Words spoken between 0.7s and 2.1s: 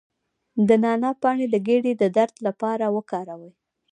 نعناع پاڼې د ګیډې د